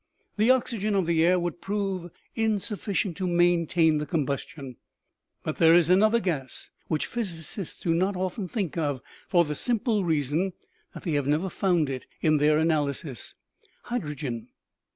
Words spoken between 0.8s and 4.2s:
of the air would prove insufficient to maintain the